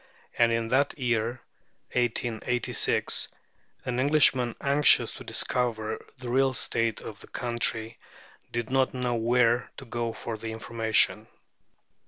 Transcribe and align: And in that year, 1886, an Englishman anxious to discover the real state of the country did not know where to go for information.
And 0.35 0.51
in 0.51 0.69
that 0.69 0.97
year, 0.97 1.41
1886, 1.91 3.27
an 3.85 3.99
Englishman 3.99 4.55
anxious 4.59 5.11
to 5.11 5.23
discover 5.23 6.03
the 6.17 6.29
real 6.29 6.55
state 6.55 7.01
of 7.01 7.19
the 7.19 7.27
country 7.27 7.99
did 8.51 8.71
not 8.71 8.95
know 8.95 9.13
where 9.13 9.69
to 9.77 9.85
go 9.85 10.11
for 10.11 10.35
information. 10.37 11.27